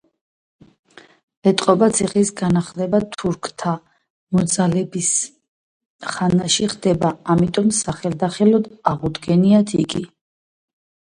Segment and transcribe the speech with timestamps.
[1.49, 3.73] ეტყობა ციხის განახლება თურქთა
[4.37, 5.11] მოძალების
[6.15, 10.05] ხანაში ხდება, ამიტომ სახელდახელოდ აღუდგენიათ იგი.